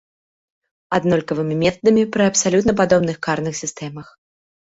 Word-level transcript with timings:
Аднолькавымі 0.97 1.57
метадамі 1.63 2.03
пры 2.15 2.23
абсалютна 2.31 2.71
падобных 2.81 3.21
карных 3.29 3.53
сістэмах. 3.61 4.07